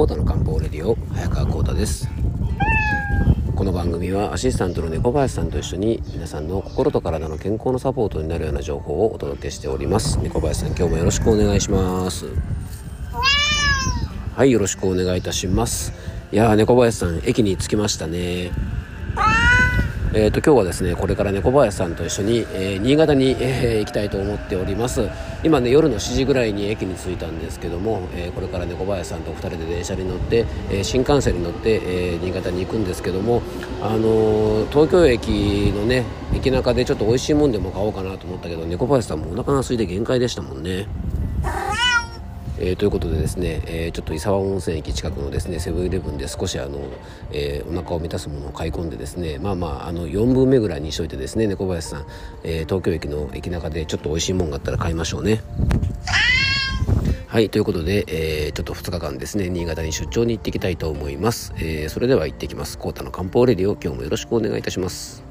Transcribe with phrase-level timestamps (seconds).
[0.00, 2.08] コータの漢方レディオ早川コータです。
[3.54, 10.18] この番組はアシスタントの猫林さんと一緒に皆さんの心と体の健康のサポートになるような情報をお届けしております。
[10.22, 12.24] 猫林さん今日もよろしくお願いします。
[14.34, 15.92] はいよろしくお願いいたします。
[16.32, 18.52] いやー猫林さん駅に着きましたね。
[20.12, 25.08] えーと、今日はですねこれから猫林さんと一緒に、えー、新潟に、えー、行きたいと思っております。
[25.44, 33.40] 今ね夜の7時ぐらいに駅に着いたんですけども、えー、これから猫林さんと2人で電車に乗って、え新幹線に乗って、え新潟に行くんですけども、
[33.80, 36.04] あの東京駅のね
[36.34, 40.88] 駅中でちょっと美味しいもんでも買おうかなと思ったけど猫林さんもお腹が空いて限界でしたもんね。
[42.60, 46.78] えー、ということでですね、えー、ちょっと伊沢温泉駅近くのですねセブンイレブンで少しあの、
[47.32, 52.06] えー、お腹を満たすものを買い込んでですねまあまああの4分目ぐらいにしといてですね猫林さん、
[52.44, 55.40] えー、東京駅の駅中でちょっと美味しいもんがあったら買いましょうね。
[57.28, 62.76] はいということで、えー、ちょっと2日間ですね新潟に出張に行っていきたいと思います、えー、それでは行ってきます。
[62.76, 65.29] コータの漢方レディオ今日もよろしくお願いいたします。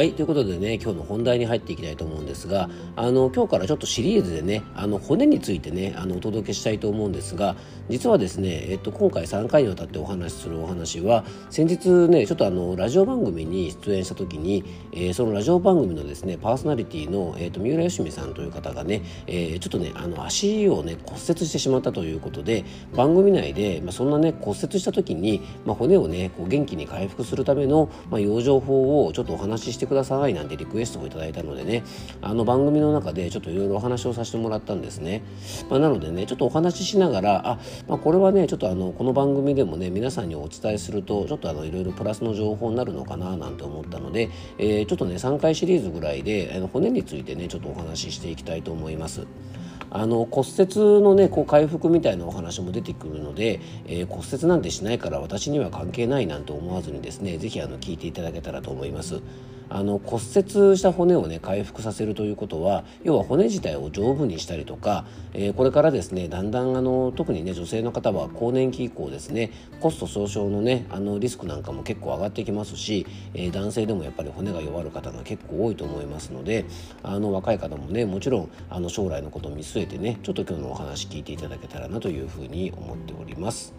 [0.00, 7.54] はいということでね今日の本題に入っていきたいと思うんですがあの今日からちょっとシリーズでねあの骨についてねあのお届けしたいと思うんですが
[7.90, 22.64] 実はですね、えっと、今回3回にわたってお話しするお話は先日ねちょっとあのラジオ番組に出演した時に、えー、そのラジオ番組のですねパーソナリティの、えーと、三浦義美さんという方がね、えー、ちょっとねあの足をね骨折してしまったということで
[22.96, 31.82] 番組内で、まあ、そんなね骨折した時に、まあ、骨をねこう元気に回復するための、まあ、養生法をちょっとお話ししてくださいなんてリクエストをいただいたのでね
[32.22, 35.22] あの番組の中でちょっといろいろお話をさせてもらったんですね、
[35.68, 49.26] まあ、なのでねちょっとお話ししながらあ、まあ、これはねちょっとあのこの番組でもね皆さんにお伝えするとちょっとあのいろいろプラスの情報になるのかななんて思ったので、えー、ちょっとね3回シリーズぐらいであの骨についてねちょっとお話ししていきたいと思います。
[49.90, 59.20] あの骨折のねこう回復みたいなお話も出てくるので、えー、骨折なんてしないから私には関係ないなんて思わずにですね是非聞いていただけたらと思います。
[59.70, 76.66] あの骨折した骨をね回復させるということは要は骨自体を丈夫にしたりとか、えー、これからですねだんだんあの特にね女性の方は更年期以降ですねコスト総称のねあのリスクなんかも結構上がってきますし、えー、男性でもやっぱり骨が弱る方が結構多いと思いますので
[77.02, 83.72] あの若い方もねもちろんあの将来のことを見据えてねちょっと今日のお話聞いていただけたらなというふうに思っております。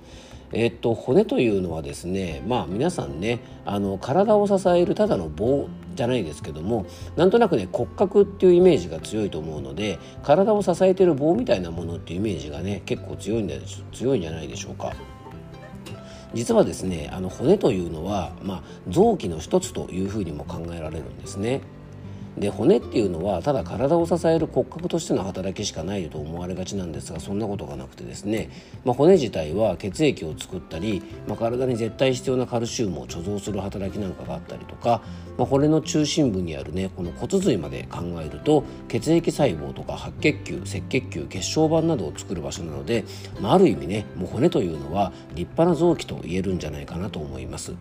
[0.54, 6.86] えっと、骨というのはですねまあ皆さんねあの体を支えるただの棒じゃないですけども
[7.16, 13.62] なんとなくね骨格っていうイメージが強いと思うので体を支えてる棒みたいなものっていうイメージがね結構強いんで
[13.94, 14.94] 強いんじゃないでしょうか。
[16.34, 21.62] 実はですねあの骨というのは、まあ、臓器の一つというふうにも考えられるんですね。
[22.38, 28.50] で骨っていうのはただ体を支える骨格としての働きしかないと思われがちなんですがそんなことがなくてですね、
[28.86, 35.02] まあ、骨自体は血液を作ったり、まあ、体に絶対必要なカルシウムを貯蔵する働きなんかがあったりとか、
[35.38, 43.04] まあ、骨の中心部にあるねこの骨髄まで考えると血液細胞とか白血球赤血球血小板などを作る場所なので、
[43.42, 47.74] まあ、ある意味ねもう骨というのは立派な臓器と言えるんじゃないかなと思います。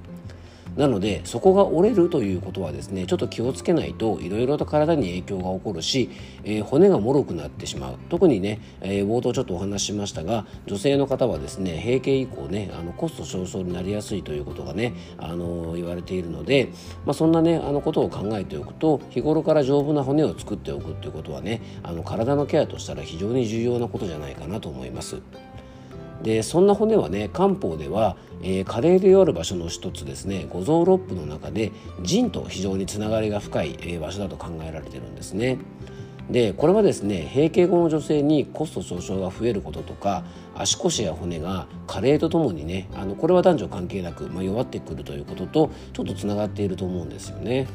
[0.77, 6.11] なのでそこが折れるということはですねちょっと気をつけないといろいろと体に影響が起こるし、
[6.45, 16.71] えー、骨が脆くなってしまう特にね、えー、冒頭ちょっとお話ししましたが女性の方はですね閉経以降ねあのコスト上昇になりやすいということがね、あのー、言われているので、
[17.05, 25.21] まあ、そんなねあのことを考えておくと日頃から丈夫な骨を作っておくっていうことはねあの体のケアとしたら非常に重要なことじゃないかなと思います。
[26.23, 31.73] でそんな骨はね漢方では、えー、加齢である場所の一つですね五臓六腑の中で
[32.03, 35.59] 腎と非常につながりが深い、えー、場所だと考えられてるんですね。
[36.31, 40.23] でこれはですね閉経後の女性にコスト上昇が増えることとか
[40.55, 47.67] 足腰や骨が加齢とともにねあのこれは男女関係なく、まあ、弱ってくるということとちょっとつながっていると思うんですよね。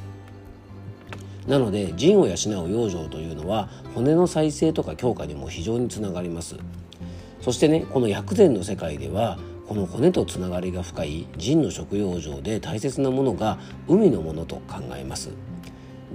[1.48, 2.34] なので腎を養
[2.64, 6.56] う養生というのは骨の再生とか強化にも非常につながります。
[7.46, 9.38] そしてねこの薬膳の世界では
[9.68, 15.30] この骨とつながりが深い腎の食用上で大切なものが海のものと考えます。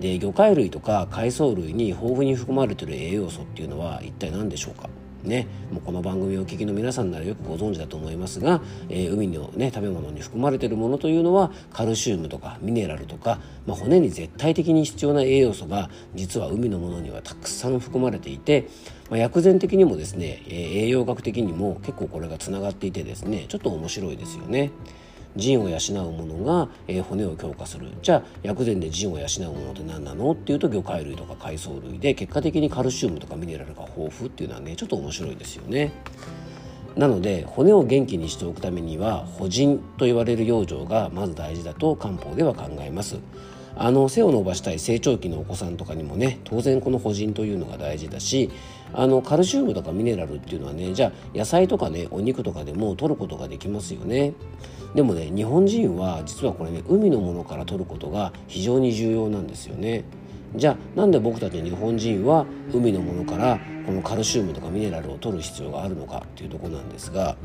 [0.00, 4.88] で魚介類とか海藻類に豊富に含まれている栄養素っていうのは一体何でしょうか？
[5.22, 18.68] ね、もうこの番組をお聞きの皆さんならよくご存知だと思いますが、えー、海の、ね、食べ物に含まれているものというのはカルシウムとかミネラルとか、まあ、骨に絶対的に必要な栄養素が実は海のものにはたくさん含まれていて、
[19.10, 24.70] まあ、薬膳的にもですね、えー、栄養学的にも結構これがつながっていてですねちょっと面白いですよね。
[25.36, 25.78] 腎を養
[26.08, 35.92] うものが、えー、骨を強化するじゃあ薬膳で腎を養うものって何なのっていうと魚介類とか海藻類で結果的にカルシウムとかミネラルが豊富っていうのはねちょっと面白いですよね。
[36.96, 43.16] なので骨を元気にしておくためには補腎と言われる養生がまず大事だと漢方では考えます。
[43.76, 48.50] あの背を伸ばしたい成長期のお子さんとかにもね当然この補腎というのが大事だし
[48.92, 54.34] あのカルシウムとかミネラルっていうのはねじゃあ野菜とかねお肉とかでも取ることができますよね。
[54.94, 60.04] でもね日本人は実はこれね海のものから取ることが非常に重要なんですよね。
[60.56, 67.36] じゃあなんで僕たち日本人は海のものからこのカルシウムとかミネラルを取る必要があるのかっていうとこなんですが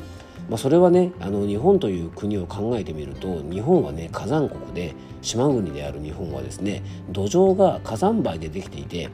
[0.50, 9.10] まあ、それはねあの日本という国を考えてみると日本はね火山国で島国である日本はですね土壌が火山灰でできていて、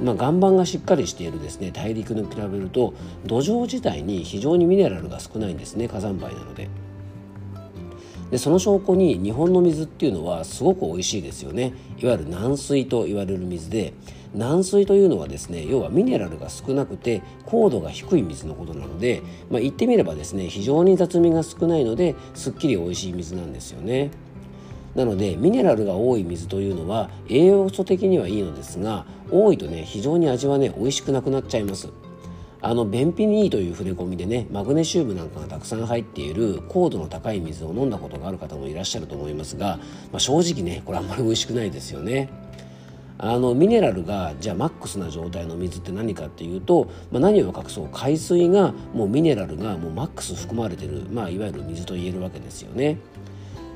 [0.00, 2.94] まあ、岩盤がしっかりしているですね大陸に比べると
[3.24, 6.68] 土壌自体に非常にミネラルが少ないんですね火山灰なので。
[8.30, 13.92] でその証拠に日本の水っていうのはすごく美味しいですよねいわゆる軟水と言われる水で
[14.34, 24.10] 軟水というのはですね要はミネラルが少なくて高度が低い水のことなので、まあ、言ってみればですね非常に雑味が少ないのですっきり美味しい水なんですよね。
[24.94, 31.90] なのでミネラルが多い水というのは栄養素的にはいいのですが多いとね非常に味はね美味しくなくなっちゃいます
[32.66, 39.76] あの便秘にいいという触れ込みでねマグネシウムなんかがたくさん入っている高度の高い水を飲んだことがある方もいらっしゃると思いますが、
[40.10, 42.28] まあ、正直ねこれあんまり美味しくないですよね
[43.18, 52.98] あのミネラルがじゃあマックスな状態の水って何かっていうと、まあ、何を隠そう海水がもうミネラルがもうマックス含まれてる、まあ、いわゆる水と言えるわけですよね。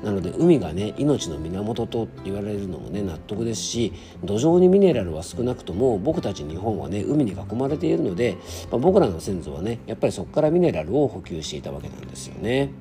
[0.03, 3.93] なので海がね命の源と言われるのもね納得ですし
[4.23, 8.37] 土壌にミネラルは少なくとも僕たち日本はね海に囲まれているので、
[8.71, 12.71] まあ、僕らの先祖はねやっぱりそこからミネラルを補給していたわけなんですよね。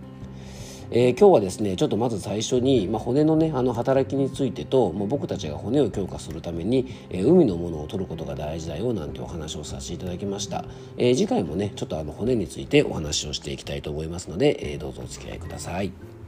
[0.93, 10.65] えー、今日はですねちょっとまず最初に、まあ、骨のねあの働きについてともう僕たちが骨を強化するために、えー、海のものを取ることが大事だよなんてお話をさせていただきました、
[10.97, 16.20] えー、次回もねちょっとあの骨についてお話をしていきたいと思いますので、えどうぞお付き合いください。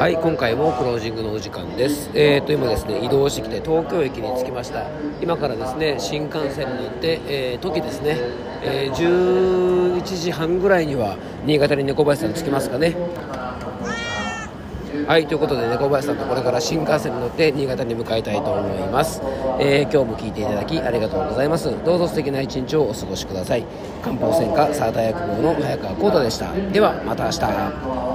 [0.00, 2.10] はい今回もクロージングのお時間です。
[2.14, 4.86] えー、と今ですね移動してきて東京駅に着きました。
[5.20, 8.16] 今からですね新幹線に乗って、えー、時ですね、
[8.62, 12.96] えー、11時半ぐらいには新潟に猫林さん着きますかね。
[15.06, 19.20] はいということで猫林さんとこれから新幹線に乗って新潟に向かいたいと思います、
[19.58, 21.70] えー、今日も聞いていただきありがとうございます。
[21.84, 23.66] どうぞ素敵な一日をお過ごしください。
[24.02, 26.50] 漢方専科サーター薬房の早川浩太でした。
[26.72, 28.09] ではまた明日。